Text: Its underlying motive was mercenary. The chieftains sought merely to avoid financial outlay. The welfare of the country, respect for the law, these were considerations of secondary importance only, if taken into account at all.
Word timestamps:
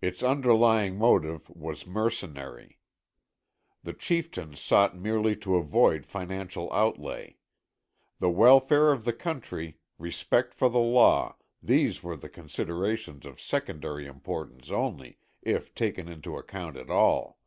Its 0.00 0.22
underlying 0.22 0.96
motive 0.96 1.50
was 1.50 1.86
mercenary. 1.86 2.78
The 3.82 3.92
chieftains 3.92 4.58
sought 4.60 4.96
merely 4.96 5.36
to 5.44 5.56
avoid 5.56 6.06
financial 6.06 6.72
outlay. 6.72 7.36
The 8.18 8.30
welfare 8.30 8.92
of 8.92 9.04
the 9.04 9.12
country, 9.12 9.76
respect 9.98 10.54
for 10.54 10.70
the 10.70 10.78
law, 10.78 11.36
these 11.62 12.02
were 12.02 12.16
considerations 12.16 13.26
of 13.26 13.42
secondary 13.42 14.06
importance 14.06 14.70
only, 14.70 15.18
if 15.42 15.74
taken 15.74 16.08
into 16.08 16.38
account 16.38 16.78
at 16.78 16.88
all. 16.88 17.38